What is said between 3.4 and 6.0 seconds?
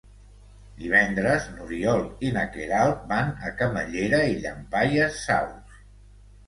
a Camallera i Llampaies Saus.